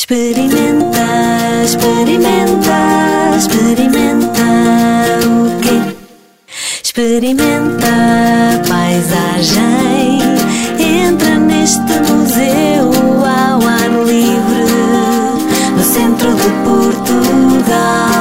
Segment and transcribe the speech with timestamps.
[0.00, 1.06] Experimenta,
[1.62, 4.46] experimenta, experimenta
[5.26, 5.94] o quê?
[6.82, 10.22] Experimenta a paisagem.
[10.78, 12.90] Entra neste museu
[13.26, 14.72] ao ar livre,
[15.76, 18.19] no centro de Portugal.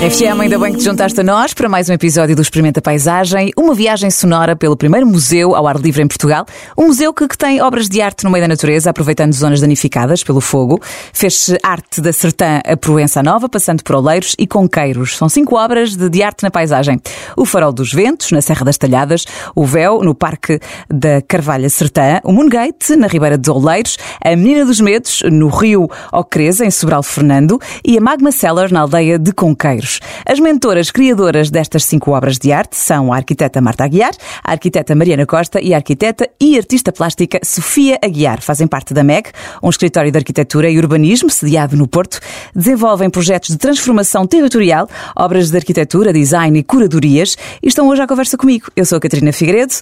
[0.00, 3.52] RFM, ainda bem que te juntaste a nós para mais um episódio do Experimenta Paisagem,
[3.54, 6.46] uma viagem sonora pelo primeiro museu ao ar livre em Portugal.
[6.74, 10.24] Um museu que, que tem obras de arte no meio da natureza, aproveitando zonas danificadas
[10.24, 10.80] pelo fogo.
[11.12, 15.18] Fez arte da Sertã a Proença Nova, passando por Oleiros e Conqueiros.
[15.18, 16.98] São cinco obras de, de arte na paisagem.
[17.36, 22.22] O Farol dos Ventos, na Serra das Talhadas, o Véu, no Parque da Carvalha Sertã,
[22.24, 27.02] o Moongate, na Ribeira de Oleiros, a Menina dos Medos, no Rio Ocreza, em Sobral
[27.02, 29.89] Fernando, e a Magma Cellar, na aldeia de Conqueiros.
[30.24, 34.12] As mentoras criadoras destas cinco obras de arte são a arquiteta Marta Aguiar,
[34.44, 38.40] a arquiteta Mariana Costa e a arquiteta e artista plástica Sofia Aguiar.
[38.40, 39.30] Fazem parte da MEG,
[39.62, 42.20] um escritório de arquitetura e urbanismo sediado no Porto.
[42.54, 48.06] Desenvolvem projetos de transformação territorial, obras de arquitetura, design e curadorias e estão hoje à
[48.06, 48.66] conversa comigo.
[48.76, 49.74] Eu sou a Catarina Figueiredo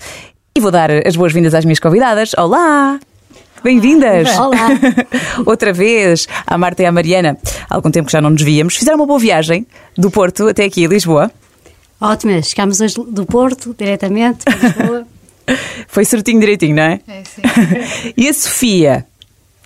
[0.57, 2.33] e vou dar as boas-vindas às minhas convidadas.
[2.37, 2.99] Olá!
[3.63, 4.29] Bem-vindas!
[4.39, 4.69] Olá.
[5.45, 7.37] Outra vez, à Marta e à Mariana.
[7.69, 8.77] Há algum tempo que já não nos víamos.
[8.77, 11.31] Fizeram uma boa viagem do Porto até aqui, Lisboa.
[12.01, 15.07] Ótimo, chegámos hoje do Porto, diretamente, para Lisboa.
[15.89, 17.01] Foi certinho direitinho, não é?
[17.09, 17.43] É, sim.
[18.17, 19.07] E a Sofia?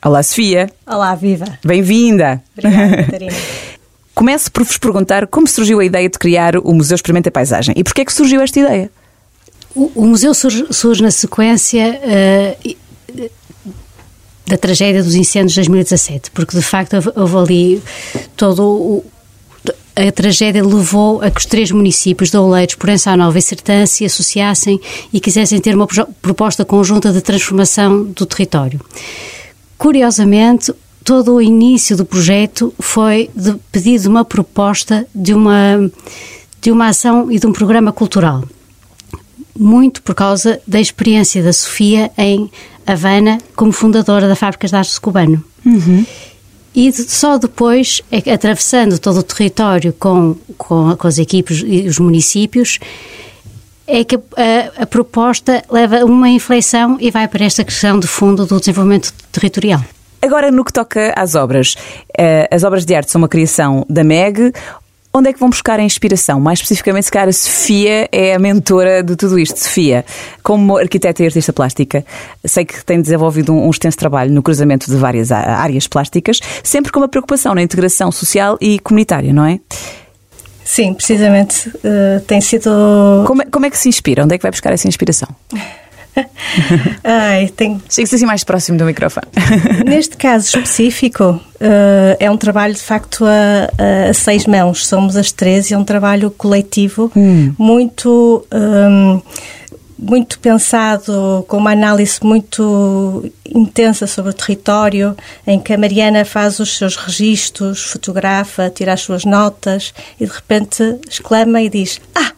[0.05, 0.71] Olá, Sofia.
[0.87, 1.45] Olá, viva.
[1.65, 2.43] Bem-vinda.
[2.57, 3.37] Obrigada, Catarina.
[4.15, 7.83] Começo por vos perguntar como surgiu a ideia de criar o Museu Experimenta Paisagem e
[7.85, 8.91] porquê é que surgiu esta ideia?
[9.75, 11.99] O, o museu surge, surge na sequência
[12.63, 12.77] e-
[14.47, 17.83] da tragédia dos incêndios de 2017, porque de facto houve, ali
[18.37, 19.05] todo o.
[19.95, 24.07] A tragédia levou a que os três municípios de Oleiros, Porença Nova e Sertã se
[24.07, 24.81] associassem
[25.13, 25.87] e quisessem ter uma
[26.23, 28.81] proposta conjunta de transformação do território.
[29.77, 30.73] Curiosamente,
[31.05, 35.91] todo o início do projeto foi de pedido uma proposta de uma,
[36.61, 38.45] de uma ação e de um programa cultural.
[39.59, 42.51] Muito por causa da experiência da Sofia em
[42.87, 45.43] Havana como fundadora da Fábricas de Arte Cubano.
[46.75, 51.87] E de- só depois, é atravessando todo o território com, com, com as equipes e
[51.87, 52.79] os municípios,
[53.87, 58.47] é que a, a- proposta leva uma inflexão e vai para esta questão de fundo
[58.47, 59.83] do desenvolvimento territorial.
[60.25, 61.75] Agora, no que toca às obras,
[62.17, 64.53] eh, as obras de arte são uma criação da MEG.
[65.15, 66.41] Onde é que vão buscar a inspiração?
[66.41, 69.59] Mais especificamente, se calhar a Sofia é a mentora de tudo isto.
[69.59, 70.07] Sofia,
[70.43, 72.03] como arquiteta e artista plástica,
[72.43, 76.91] sei que tem desenvolvido um, um extenso trabalho no cruzamento de várias áreas plásticas, sempre
[76.91, 79.61] com uma preocupação na integração social e comunitária, não é?
[80.65, 81.71] Sim, precisamente.
[81.85, 82.71] eh, tem sido.
[83.27, 84.25] Como é, como é que se inspira?
[84.25, 85.29] Onde é que vai buscar essa inspiração?
[87.03, 87.81] Ai, tem...
[87.89, 89.27] Chegue-se assim mais próximo do microfone.
[89.87, 94.87] Neste caso específico, eh, é um trabalho de facto a, a seis mãos.
[94.87, 97.11] Somos as três e é um trabalho coletivo
[97.59, 98.47] muito.
[98.53, 99.21] hum,
[100.03, 106.59] muito pensado, com uma análise muito intensa sobre o território, em que a Mariana faz
[106.59, 112.33] os seus registros, fotografa, tira as suas notas e de repente exclama e diz: Ah!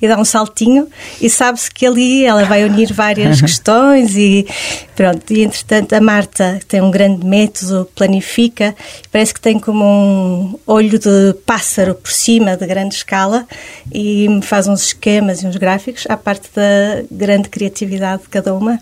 [0.00, 0.86] E dá um saltinho
[1.20, 4.46] e sabe-se que ali ela vai unir várias questões e
[4.94, 5.32] pronto.
[5.32, 8.76] E entretanto a Marta tem um grande método, planifica,
[9.10, 13.46] parece que tem como um olho de pássaro por cima de grande escala
[13.92, 18.80] e faz uns esquemas e uns gráficos à parte da grande criatividade de cada uma.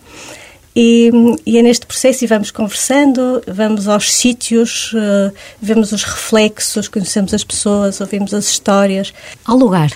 [0.78, 1.10] E,
[1.46, 7.32] e é neste processo e vamos conversando, vamos aos sítios, eh, vemos os reflexos, conhecemos
[7.32, 9.14] as pessoas, ouvimos as histórias.
[9.46, 9.90] ao lugar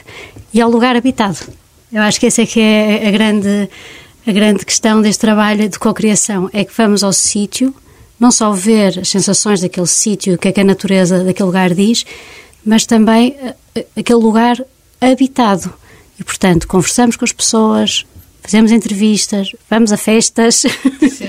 [0.52, 1.38] e ao lugar habitado.
[1.92, 3.68] Eu acho que essa é que é a grande,
[4.26, 7.74] a grande questão deste trabalho de cocriação, é que vamos ao sítio,
[8.18, 11.74] não só ver as sensações daquele sítio, o que é que a natureza daquele lugar
[11.74, 12.04] diz,
[12.64, 14.62] mas também eh, eh, aquele lugar
[15.00, 15.72] habitado.
[16.18, 18.04] E, portanto, conversamos com as pessoas,
[18.42, 20.64] fazemos entrevistas, vamos a festas.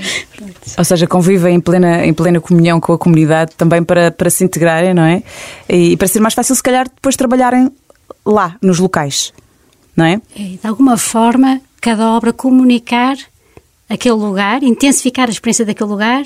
[0.76, 4.44] Ou seja, convivem em plena, em plena comunhão com a comunidade também para, para se
[4.44, 5.22] integrarem, não é?
[5.68, 7.70] E para ser mais fácil, se calhar, depois trabalharem
[8.24, 9.32] lá, nos locais,
[9.96, 10.20] não é?
[10.36, 13.16] É, de alguma forma, cada obra comunicar
[13.88, 16.24] aquele lugar, intensificar a experiência daquele lugar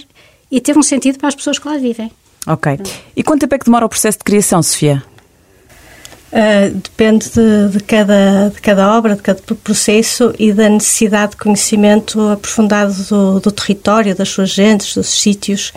[0.51, 2.11] e ter um sentido para as pessoas que lá vivem.
[2.47, 2.79] Ok.
[3.17, 5.03] E quanto tempo é que demora o processo de criação, Sofia?
[6.33, 11.39] Uh, depende de, de cada, de cada obra, de cada processo e da necessidade de
[11.39, 15.73] conhecimento aprofundado do, do território, das suas gentes, dos sítios.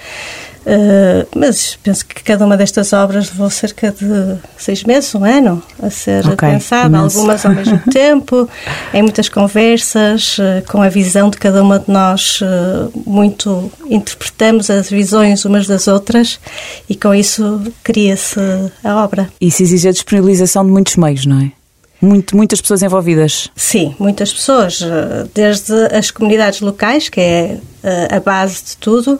[0.70, 5.64] Uh, mas penso que cada uma destas obras levou cerca de seis meses, um ano,
[5.82, 7.18] a ser okay, pensada, imenso.
[7.18, 8.48] algumas ao mesmo tempo,
[8.94, 14.70] em muitas conversas, uh, com a visão de cada uma de nós, uh, muito interpretamos
[14.70, 16.40] as visões umas das outras
[16.88, 18.40] e com isso cria-se
[18.84, 19.28] a obra.
[19.42, 21.59] Isso exige a disponibilização de muitos meios, não é?
[22.02, 23.50] Muito, muitas pessoas envolvidas.
[23.56, 29.20] Sim, muitas pessoas, eh, desde as comunidades locais, que é eh, a base de tudo,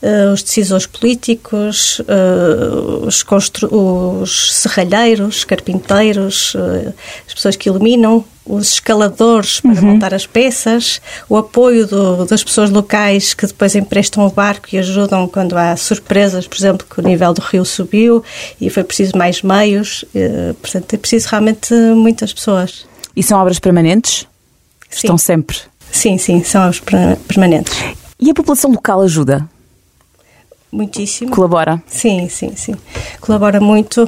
[0.00, 2.00] eh, os decisores políticos,
[3.02, 3.24] os,
[3.70, 6.54] os serralheiros, carpinteiros,
[7.26, 9.82] as pessoas que iluminam, os escaladores para uhum.
[9.82, 14.78] montar as peças, o apoio do, das pessoas locais que depois emprestam o barco e
[14.78, 18.22] ajudam quando há surpresas, por exemplo, que o nível do rio subiu
[18.60, 20.04] e foi preciso mais meios.
[20.60, 22.86] Portanto, é preciso realmente muitas pessoas.
[23.14, 24.26] E são obras permanentes?
[24.88, 25.06] Sim.
[25.06, 25.56] Estão sempre?
[25.90, 26.80] Sim, sim, são obras
[27.26, 27.74] permanentes.
[28.18, 29.48] E a população local ajuda?
[30.70, 31.30] Muitíssimo.
[31.30, 31.82] Colabora?
[31.86, 32.76] Sim, sim, sim.
[33.20, 34.04] Colabora muito.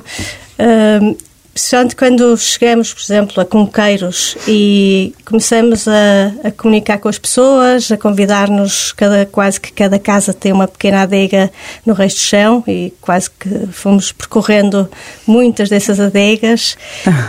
[0.59, 1.17] Uh,
[1.55, 7.93] Especialmente quando chegamos, por exemplo, a Conqueiros e começamos a, a comunicar com as pessoas,
[7.93, 11.53] a convidar-nos, cada, quase que cada casa tem uma pequena adega
[11.85, 14.89] no resto do chão e quase que fomos percorrendo
[15.27, 16.79] muitas dessas adegas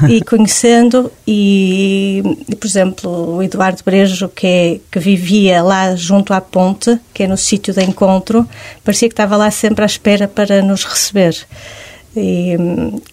[0.08, 6.34] e conhecendo e, e, por exemplo, o Eduardo Brejo, que, é, que vivia lá junto
[6.34, 8.48] à ponte, que é no sítio de encontro,
[8.86, 11.36] parecia que estava lá sempre à espera para nos receber.
[12.16, 12.56] E,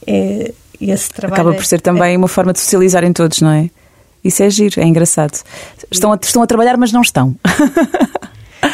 [0.07, 1.41] e esse trabalho.
[1.41, 2.17] Acaba por ser também é...
[2.17, 3.71] uma forma de socializarem todos, não é?
[4.23, 5.39] Isso é giro, é engraçado.
[5.91, 7.35] Estão a, estão a trabalhar, mas não estão.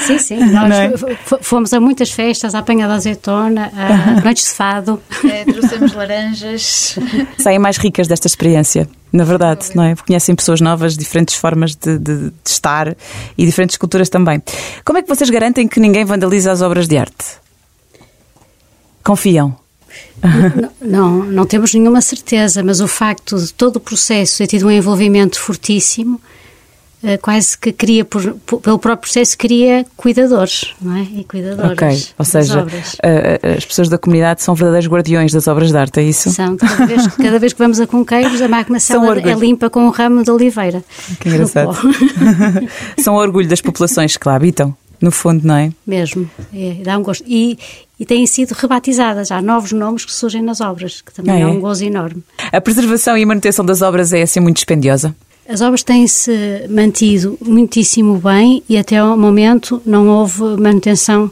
[0.06, 0.38] Sim, sim.
[0.50, 0.92] Nós é?
[1.40, 5.00] fomos a muitas festas, à apanha da azeitona, a noites de fado.
[5.26, 6.96] É, trouxemos laranjas.
[7.38, 9.96] Saem mais ricas desta experiência, na verdade, não é?
[9.96, 12.96] Conhecem pessoas novas, diferentes formas de, de, de, estar
[13.36, 14.40] e diferentes culturas também.
[14.84, 17.38] Como é que vocês garantem que ninguém vandaliza as obras de arte?
[19.02, 19.56] Confiam?
[20.80, 24.70] Não, não temos nenhuma certeza, mas o facto de todo o processo ter tido um
[24.70, 26.20] envolvimento fortíssimo,
[27.02, 31.02] eh, quase que cria, por, pelo próprio processo, cria cuidadores, não é?
[31.02, 31.72] E cuidadoras.
[31.72, 32.66] Ok, ou seja,
[33.02, 36.30] eh, eh, as pessoas da comunidade são verdadeiros guardiões das obras de arte, é isso?
[36.30, 39.90] São, cada vez, cada vez que vamos a Conqueiros, a máquina é limpa com um
[39.90, 40.82] ramo de oliveira.
[41.20, 41.76] Que engraçado.
[42.98, 45.72] são orgulho das populações que lá habitam no fundo, não é?
[45.86, 47.24] Mesmo, é, dá um gosto.
[47.26, 47.58] E,
[47.98, 51.46] e têm sido rebatizadas, há novos nomes que surgem nas obras, que também é, é
[51.46, 52.22] um gozo enorme.
[52.52, 55.14] A preservação e a manutenção das obras é assim muito dispendiosa?
[55.48, 61.30] As obras têm-se mantido muitíssimo bem e até ao momento não houve manutenção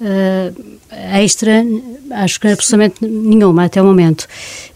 [0.00, 0.76] uh,
[1.14, 1.64] extra,
[2.10, 4.26] acho que absolutamente nenhuma até o momento.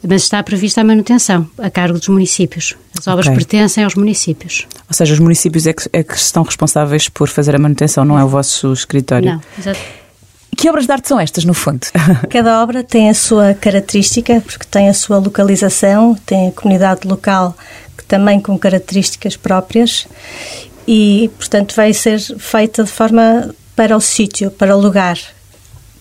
[0.06, 2.76] Mas está prevista a manutenção a cargo dos municípios.
[2.96, 3.37] As obras okay.
[3.37, 4.66] pertencem aos municípios.
[4.88, 8.19] Ou seja, os municípios é que, é que estão responsáveis por fazer a manutenção, não
[8.19, 9.32] é o vosso escritório?
[9.32, 9.81] Não, exato.
[10.56, 11.87] Que obras de arte são estas, no fundo?
[12.29, 17.56] Cada obra tem a sua característica, porque tem a sua localização, tem a comunidade local
[17.97, 20.06] que também com características próprias
[20.87, 25.19] e, portanto, vai ser feita de forma para o sítio, para o lugar.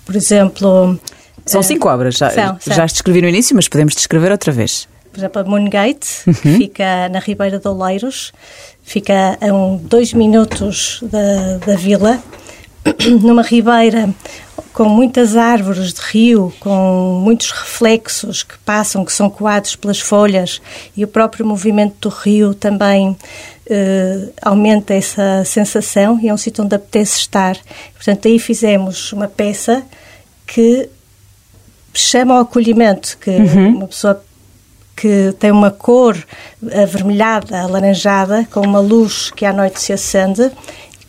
[0.05, 0.99] Por exemplo.
[1.45, 4.51] São cinco uh, obras, já, são, já as descrevi no início, mas podemos descrever outra
[4.51, 4.87] vez.
[5.11, 6.33] Por exemplo, a Moongate, uhum.
[6.33, 8.31] que fica na Ribeira de Oleiros,
[8.83, 12.21] fica a um, dois minutos da, da vila,
[13.21, 14.13] numa ribeira
[14.73, 20.61] com muitas árvores de rio, com muitos reflexos que passam, que são coados pelas folhas,
[20.95, 23.17] e o próprio movimento do rio também
[23.69, 27.57] eh, aumenta essa sensação e é um sítio onde apetece estar.
[27.93, 29.83] Portanto, aí fizemos uma peça
[30.47, 30.89] que
[31.93, 33.75] chama ao acolhimento, que uhum.
[33.77, 34.23] uma pessoa
[34.95, 36.17] que tem uma cor
[36.73, 40.51] avermelhada, alaranjada, com uma luz que à noite se acende,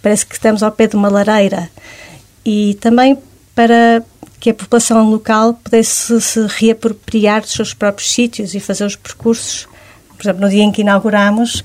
[0.02, 1.70] parece que estamos ao pé de uma lareira.
[2.44, 3.18] E também
[3.54, 4.02] para
[4.40, 9.68] que a população local pudesse se reapropriar dos seus próprios sítios e fazer os percursos.
[10.16, 11.62] Por exemplo, no dia em que inauguramos,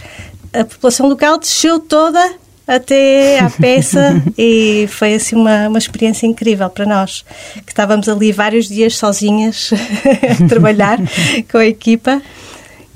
[0.53, 2.33] a população local desceu toda
[2.67, 7.23] até à peça e foi assim uma, uma experiência incrível para nós,
[7.65, 9.71] que estávamos ali vários dias sozinhas
[10.43, 10.99] a trabalhar
[11.49, 12.21] com a equipa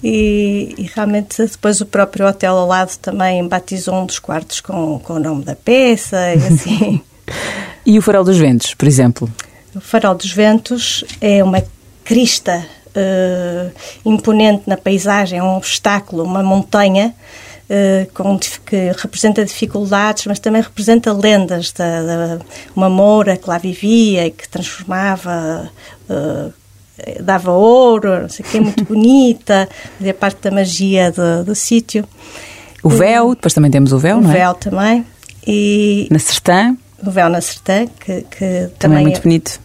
[0.03, 4.99] e, e, realmente depois o próprio hotel ao lado também batizou um dos quartos com,
[4.99, 7.01] com o nome da peça e assim.
[7.85, 9.29] e o Farol dos Ventos, por exemplo?
[9.75, 11.61] O Farol dos Ventos é uma
[12.03, 13.71] crista uh,
[14.05, 17.13] imponente na paisagem, é um obstáculo, uma montanha
[17.69, 22.39] uh, com, que representa dificuldades, mas também representa lendas da, da
[22.75, 25.69] uma moura que lá vivia e que transformava.
[26.09, 26.58] Uh,
[27.21, 32.05] dava ouro, não sei o que, muito bonita, fazia parte da magia do, do sítio.
[32.81, 34.33] O véu, depois também temos o véu, o não é?
[34.33, 35.05] O véu também.
[35.45, 36.07] E...
[36.09, 36.75] Na Sertã?
[37.05, 39.59] o véu na sertã, que, que Também também é muito é, bonito.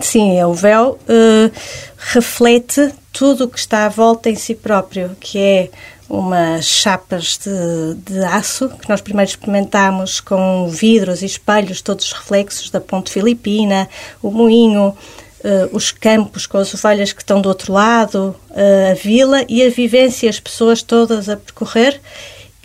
[0.00, 1.50] Sim, é o véu eh,
[1.96, 5.70] reflete tudo o que está à volta em si próprio, que é
[6.08, 12.12] umas chapas de, de aço que nós primeiro experimentámos com vidros e espelhos, todos os
[12.12, 13.88] reflexos da ponte filipina,
[14.22, 14.94] o moinho,
[15.44, 19.62] eh, os campos com as ovelhas que estão do outro lado, eh, a vila e
[19.64, 22.00] a vivência, as pessoas todas a percorrer.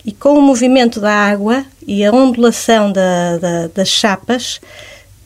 [0.04, 4.60] E com o movimento da água e a ondulação da- da- das chapas,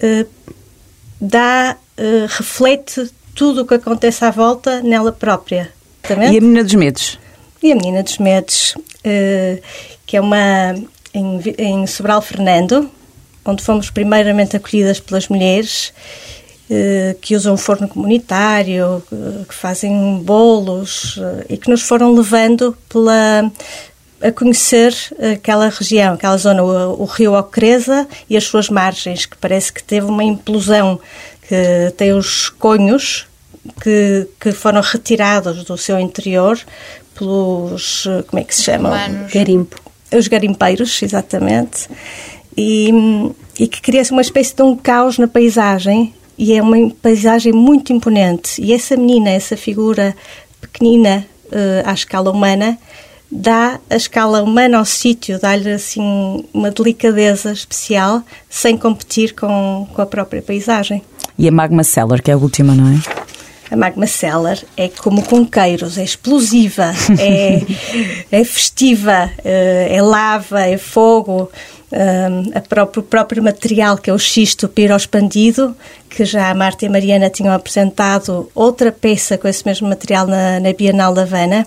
[0.00, 0.26] eh,
[1.20, 1.76] dá,
[2.28, 5.72] reflete tudo o que acontece à volta nela própria.
[6.04, 6.34] Exatamente?
[6.34, 7.18] E a Menina dos Medos?
[7.62, 8.74] E a Menina dos Medos,
[10.06, 10.74] que é uma
[11.14, 12.90] em, em Sobral Fernando,
[13.46, 15.92] onde fomos primeiramente acolhidas pelas mulheres
[17.20, 22.76] que usam um forno comunitário, eh, que fazem bolos eh, e que nos foram levando
[22.88, 23.50] pela
[24.20, 24.94] a conhecer
[25.35, 29.85] aquela região, aquela zona, o, o rio Ocreza e as suas margens, que parece que
[29.85, 30.99] teve uma implosão,
[31.46, 33.26] que tem os conhos
[33.82, 36.58] que, que foram retirados do seu interior
[37.14, 38.92] pelos, eh, como é que se chamam?
[38.92, 39.32] Humanos.
[39.32, 39.80] Garimpo.
[40.12, 41.88] Os garimpeiros, exatamente.
[42.56, 42.90] E,
[43.58, 47.93] e que cria-se uma espécie de um caos na paisagem e é uma paisagem muito
[47.93, 48.61] imponente.
[48.61, 50.14] E essa menina, essa figura
[50.61, 52.78] pequenina eh, à escala humana,
[53.31, 60.02] dá a escala humana ao sítio, dá-lhe assim uma delicadeza especial, sem competir com, com
[60.02, 61.02] a própria paisagem.
[61.38, 63.25] E a Magma Cellar, que é a última, não é?
[63.70, 67.62] A magma cellar é como conqueiros, é explosiva, é,
[68.30, 71.50] é festiva, eh, é lava, é fogo.
[71.90, 75.76] hum, a próprio, o próprio material, que é o xisto piroexpandido,
[76.08, 80.26] que já a Marta e a Mariana tinham apresentado outra peça com esse mesmo material
[80.26, 81.66] na, na Bienal da Havana,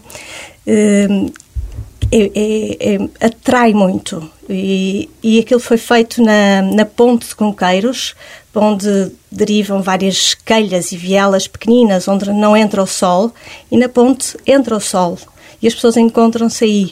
[0.65, 1.29] hum,
[2.11, 4.29] é- é- é- atrai muito.
[4.49, 8.15] E, e aquilo foi feito na, na ponte de Conqueiros,
[8.55, 13.31] onde derivam várias calhas e vielas pequeninas, onde não entra o sol,
[13.71, 15.17] e na ponte entra o sol.
[15.61, 16.91] E as pessoas encontram-se aí.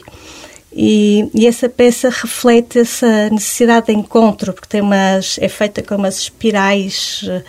[0.72, 5.96] E, e essa peça reflete essa necessidade de encontro, porque tem umas, é feita com
[5.96, 7.42] umas espirais eh,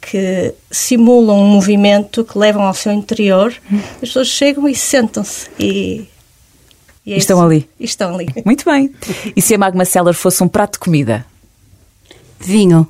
[0.00, 3.54] que simulam um movimento que levam ao seu interior.
[3.94, 6.08] As pessoas chegam e sentam-se e,
[7.06, 7.46] e é estão isso.
[7.46, 7.68] ali.
[7.78, 8.28] E estão ali.
[8.44, 8.92] Muito bem.
[9.36, 11.24] E se a Magma Cellar fosse um prato de comida?
[12.40, 12.88] Vinho.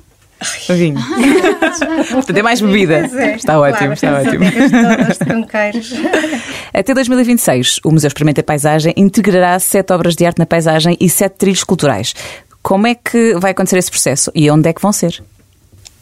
[0.69, 0.99] Vinho.
[2.11, 3.05] Portanto, é mais bebida.
[3.35, 4.45] Está ótimo, está ótimo.
[4.51, 5.93] Todas de conqueiros.
[6.73, 11.37] Até 2026, o Museu Experimenta Paisagem integrará sete obras de arte na paisagem e sete
[11.37, 12.13] trilhos culturais.
[12.61, 15.23] Como é que vai acontecer esse processo e onde é que vão ser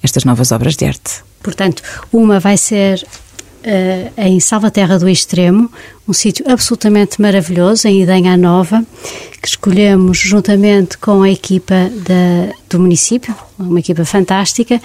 [0.01, 1.23] estas novas obras de arte?
[1.41, 3.05] Portanto, uma vai ser
[3.63, 5.69] eh, em Salvaterra do Extremo,
[6.07, 8.85] um sítio absolutamente maravilhoso, em Idenha Nova,
[9.41, 14.81] que escolhemos juntamente com a equipa da- do município, uma equipa fantástica,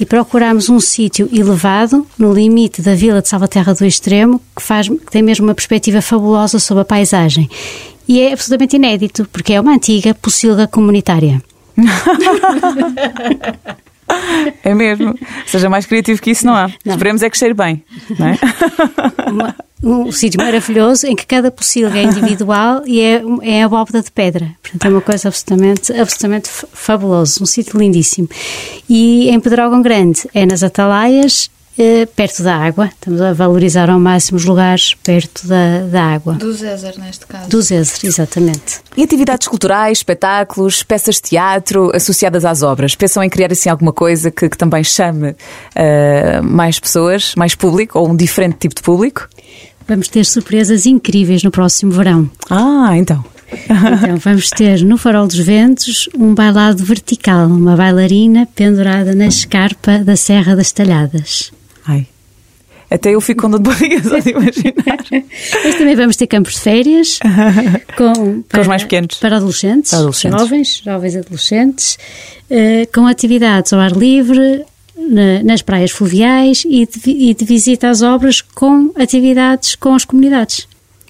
[0.00, 4.88] e procuramos um sítio elevado, no limite da vila de Salvaterra do Extremo, que, faz,
[4.88, 7.50] que tem mesmo uma perspectiva fabulosa sobre a paisagem.
[8.06, 11.42] E é absolutamente inédito, porque é uma antiga pocilga comunitária.
[14.64, 15.14] É mesmo.
[15.46, 16.68] Seja mais criativo que isso, não há.
[16.84, 16.94] Não.
[16.94, 17.82] Esperemos é que cheire bem.
[18.10, 19.30] É?
[19.30, 24.02] Uma- um sítio maravilhoso em que cada pocilga é individual e é, é a bóveda
[24.02, 24.50] de pedra.
[24.62, 27.42] Portanto, é uma coisa absolutamente, absolutamente fa- fabuloso.
[27.42, 28.28] Um sítio lindíssimo.
[28.88, 32.86] E em Pedrógão Grande é nas Atalaias, eh, perto da água.
[32.86, 36.34] Estamos a valorizar ao máximo os lugares perto da, da água.
[36.34, 37.48] Do César, neste caso.
[37.48, 38.80] Do Zezer, exatamente.
[38.96, 42.96] E atividades culturais, espetáculos, peças de teatro associadas às obras?
[42.96, 45.36] Pensam em criar assim alguma coisa que, que também chame
[45.76, 49.28] ah, mais pessoas, mais público ou um diferente tipo de público?
[49.86, 52.28] Vamos ter surpresas incríveis no próximo verão.
[52.50, 53.24] Ah, então.
[53.50, 60.00] Então, vamos ter no Farol dos Ventos um bailado vertical, uma bailarina pendurada na escarpa
[60.00, 61.50] da Serra das Talhadas.
[61.88, 62.06] Ai.
[62.90, 65.04] Até eu fico com dor de barriga só de imaginar.
[65.64, 67.18] Mas também vamos ter campos de férias
[67.98, 69.16] com, os mais pequenos.
[69.16, 70.40] Para adolescentes, Para adolescentes.
[70.40, 71.98] jovens, jovens adolescentes,
[72.48, 74.64] eh, com atividades ao ar livre,
[74.96, 80.04] na- nas praias fluviais e de, e de visita às obras com atividades com as
[80.06, 80.66] comunidades.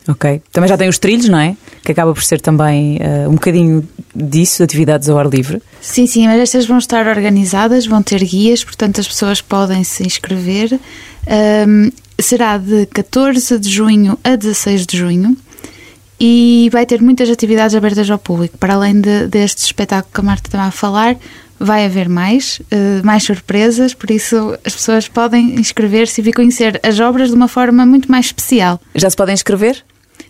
[0.09, 0.43] Ok.
[0.53, 1.57] Também já tem os trilhos, não é?
[1.89, 3.83] Que acaba por ser também ah, um bocadinho
[4.15, 5.63] disso, atividades ao ar livre.
[5.81, 10.03] Sim, sim, mas estas vão estar organizadas, vão ter guias, portanto as pessoas podem se
[10.07, 10.79] inscrever.
[11.27, 11.89] Ahm,
[12.21, 15.35] será de 14 de junho a 16 de junho
[16.21, 18.59] e vai ter muitas atividades abertas ao público.
[18.59, 21.17] Para além de- deste espetáculo que a Marta estava a falar,
[21.59, 26.79] vai haver mais, eh, mais surpresas, por isso as pessoas podem inscrever-se e vir conhecer
[26.83, 28.79] as obras de uma forma muito mais especial.
[28.95, 29.83] Já se podem inscrever?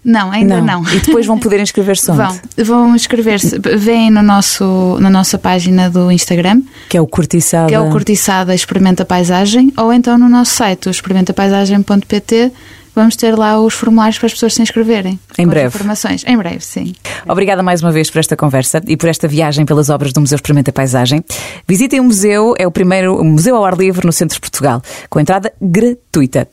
[0.05, 0.83] Não, ainda não.
[0.89, 2.19] E depois vão poder inscrever-se onde?
[2.19, 3.59] Vão, vão inscrever-se.
[3.77, 7.67] Vêm no nosso, na nossa página do Instagram, Que é o Cortiçada.
[7.69, 12.53] que é o Cortiçada Experimenta Paisagem, ou então no nosso site, o experimentapaisagem.pt,
[12.95, 15.19] vamos ter lá os formulários para as pessoas se inscreverem.
[15.39, 15.69] Em breve.
[15.69, 16.25] informações.
[16.27, 16.95] Em breve, sim.
[17.29, 20.37] Obrigada mais uma vez por esta conversa e por esta viagem pelas obras do Museu
[20.37, 21.23] Experimenta Paisagem.
[21.67, 25.21] Visitem o museu, é o primeiro museu ao ar livre no centro de Portugal, com
[25.21, 26.49] entrada gratuita.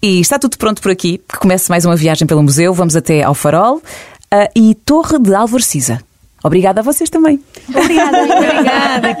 [0.00, 2.72] E está tudo pronto por aqui, que comece mais uma viagem pelo museu.
[2.72, 3.82] Vamos até ao Farol
[4.30, 6.00] ah, e Torre de Alvorcisa.
[6.42, 7.42] Obrigada a vocês também.
[7.68, 9.16] Obrigada, obrigada.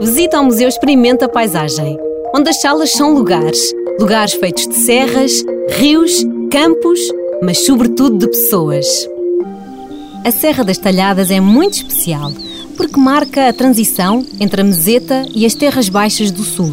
[0.00, 1.98] Visita ao Museu Experimenta Paisagem,
[2.34, 3.72] onde as salas são lugares.
[3.98, 7.00] Lugares feitos de serras, rios, campos,
[7.42, 8.86] mas sobretudo de pessoas.
[10.24, 12.32] A Serra das Talhadas é muito especial
[12.76, 16.72] porque marca a transição entre a meseta e as terras baixas do sul.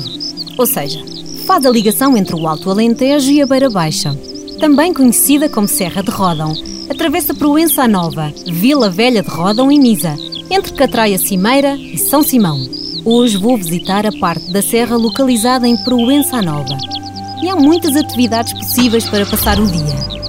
[0.57, 1.03] Ou seja,
[1.41, 4.15] faz a ligação entre o Alto Alentejo e a Beira Baixa.
[4.59, 6.53] Também conhecida como Serra de Rodão,
[6.89, 10.15] atravessa Proença Nova, Vila Velha de Rodão e Misa,
[10.49, 12.59] entre Catraia Cimeira e São Simão.
[13.03, 16.77] Hoje vou visitar a parte da serra localizada em Proença Nova.
[17.41, 20.21] E há muitas atividades possíveis para passar o dia.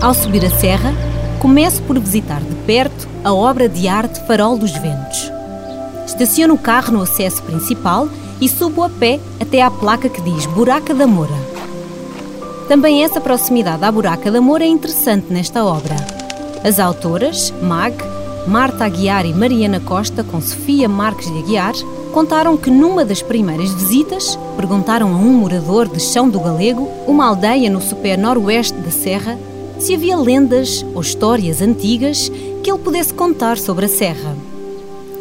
[0.00, 0.94] Ao subir a serra,
[1.40, 5.32] começo por visitar de perto a obra de arte Farol dos Ventos.
[6.06, 8.08] Estaciono o carro no acesso principal
[8.40, 11.34] e subo a pé até à placa que diz Buraca da Moura.
[12.68, 15.96] Também essa proximidade à Buraca da Moura é interessante nesta obra.
[16.62, 17.96] As autoras, Mag,
[18.46, 21.74] Marta Aguiar e Mariana Costa, com Sofia Marques de Aguiar,
[22.12, 27.26] contaram que numa das primeiras visitas perguntaram a um morador de Chão do Galego, uma
[27.26, 29.38] aldeia no super noroeste da Serra,
[29.78, 32.30] se havia lendas ou histórias antigas
[32.62, 34.36] que ele pudesse contar sobre a Serra.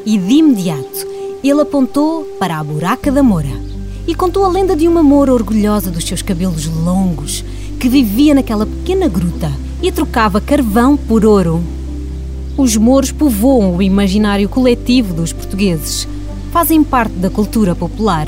[0.06, 1.17] E de imediato
[1.50, 3.62] ele apontou para a Buraca da Moura
[4.08, 7.44] e contou a lenda de uma moura orgulhosa dos seus cabelos longos
[7.80, 9.52] que vivia naquela pequena gruta
[9.82, 11.62] e trocava carvão por ouro.
[12.58, 16.08] Os mouros povoam o imaginário coletivo dos portugueses,
[16.52, 18.28] fazem parte da cultura popular.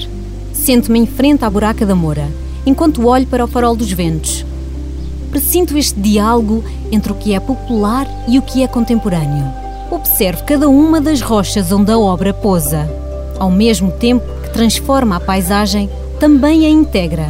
[0.54, 2.30] Sento-me em frente à Buraca da Moura,
[2.66, 4.46] enquanto olho para o farol dos ventos.
[5.32, 9.46] Presinto este diálogo entre o que é popular e o que é contemporâneo.
[9.90, 13.09] Observo cada uma das rochas onde a obra pousa.
[13.40, 17.26] Ao mesmo tempo que transforma a paisagem, também a integra,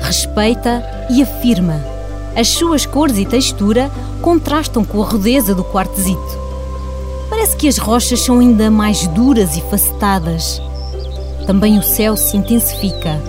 [0.00, 1.80] respeita e afirma.
[2.34, 3.88] As suas cores e textura
[4.20, 6.42] contrastam com a rudeza do quartzito.
[7.30, 10.60] Parece que as rochas são ainda mais duras e facetadas.
[11.46, 13.20] Também o céu se intensifica.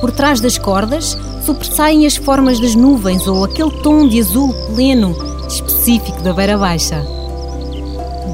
[0.00, 5.14] Por trás das cordas sobressaem as formas das nuvens ou aquele tom de azul pleno
[5.46, 7.04] específico da Beira Baixa.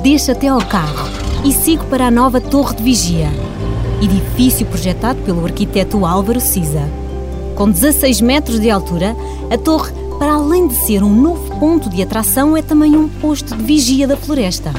[0.02, 3.30] Deixo até ao carro e sigo para a nova Torre de Vigia,
[4.02, 6.88] edifício projetado pelo arquiteto Álvaro Siza.
[7.54, 9.16] Com 16 metros de altura,
[9.50, 13.56] a torre, para além de ser um novo ponto de atração, é também um posto
[13.56, 14.72] de vigia da floresta.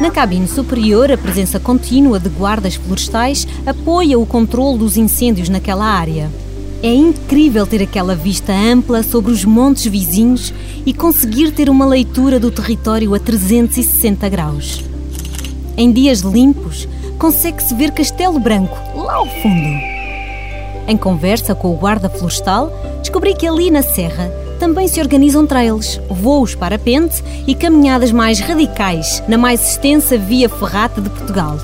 [0.00, 5.84] Na cabine superior, a presença contínua de guardas florestais apoia o controle dos incêndios naquela
[5.84, 6.30] área.
[6.80, 10.54] É incrível ter aquela vista ampla sobre os montes vizinhos
[10.86, 14.84] e conseguir ter uma leitura do território a 360 graus.
[15.76, 16.88] Em dias limpos,
[17.18, 19.68] consegue-se ver Castelo Branco, lá ao fundo.
[20.86, 26.00] Em conversa com o guarda florestal, descobri que ali na serra também se organizam trails,
[26.08, 31.58] voos para pente e caminhadas mais radicais na mais extensa via ferrata de Portugal.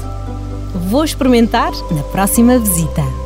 [0.89, 3.24] Vou experimentar na próxima visita.